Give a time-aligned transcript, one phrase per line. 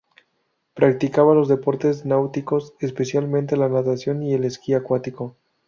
[0.73, 5.37] Practicaba los deportes náuticos, especialmente la natación y el esquí acuático.